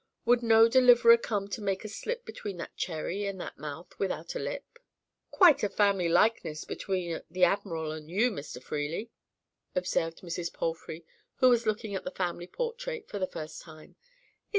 Would 0.25 0.41
no 0.41 0.67
deliverer 0.67 1.17
come 1.17 1.47
to 1.49 1.61
make 1.61 1.85
a 1.85 1.87
slip 1.87 2.25
between 2.25 2.57
that 2.57 2.75
cherry 2.75 3.25
and 3.27 3.39
that 3.39 3.59
mouth 3.59 3.99
without 3.99 4.33
a 4.33 4.39
lip? 4.39 4.79
"Quite 5.29 5.61
a 5.61 5.69
family 5.69 6.09
likeness 6.09 6.65
between 6.65 7.21
the 7.29 7.43
admiral 7.43 7.91
and 7.91 8.09
you, 8.09 8.31
Mr. 8.31 8.63
Freely," 8.63 9.11
observed 9.75 10.21
Mrs. 10.21 10.51
Palfrey, 10.51 11.05
who 11.35 11.49
was 11.49 11.67
looking 11.67 11.93
at 11.93 12.03
the 12.03 12.09
family 12.09 12.47
portrait 12.47 13.07
for 13.09 13.19
the 13.19 13.27
first 13.27 13.61
time. 13.61 13.95